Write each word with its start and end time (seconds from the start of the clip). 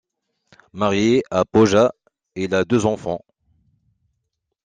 Marié 0.73 1.21
à 1.29 1.45
Pooja, 1.45 1.93
il 2.33 2.55
a 2.55 2.65
deux 2.65 2.87
enfants. 2.87 3.23